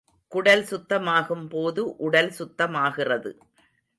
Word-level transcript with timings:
குடல் 0.27 0.63
சுத்தமாகும் 0.63 1.49
போது, 1.49 1.97
உடல் 1.97 2.31
சுத்தமாகிறது. 2.39 3.31